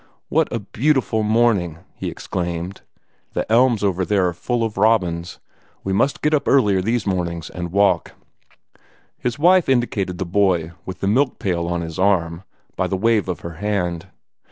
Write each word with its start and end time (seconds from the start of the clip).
"What 0.29 0.51
a 0.51 0.57
beautiful 0.59 1.21
morning!" 1.21 1.77
he 1.93 2.09
exclaimed. 2.09 2.81
"The 3.33 3.45
elms 3.51 3.83
over 3.83 4.03
there 4.03 4.27
are 4.29 4.33
full 4.33 4.63
of 4.63 4.75
robins. 4.75 5.37
We 5.83 5.93
must 5.93 6.23
get 6.23 6.33
up 6.33 6.47
earlier 6.47 6.81
these 6.81 7.05
mornings, 7.05 7.51
and 7.51 7.65
take 7.65 7.71
some 7.71 7.77
walks." 7.77 8.11
His 9.19 9.37
wife 9.37 9.69
indicated 9.69 10.17
the 10.17 10.25
boy 10.25 10.71
with 10.87 11.01
the 11.01 11.07
milk 11.07 11.37
pail 11.37 11.67
on 11.67 11.81
his 11.81 11.99
arm, 11.99 12.41
by 12.75 12.87
a 12.87 12.95
wave 12.95 13.29
of 13.29 13.41
her 13.41 13.57
hand. 13.61 14.07